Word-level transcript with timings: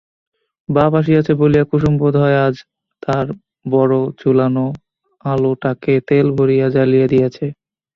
বাপ 0.69 0.91
আসিয়াছে 0.99 1.31
বলিয়া 1.41 1.65
কুসুম 1.69 1.93
বোধহয় 2.01 2.37
আজ 2.45 2.55
তার 3.03 3.25
বড় 3.65 3.95
ঝুলানো 4.19 4.65
আলোটাকে 5.25 5.93
তেল 6.07 6.27
ভরিয়া 6.37 6.67
জ্বালিয়া 6.75 7.07
দিয়াছে। 7.13 7.45